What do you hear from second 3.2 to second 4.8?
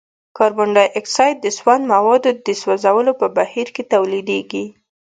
په بهیر کې تولیدیږي.